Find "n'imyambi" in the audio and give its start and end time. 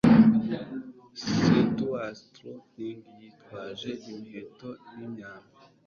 4.95-5.51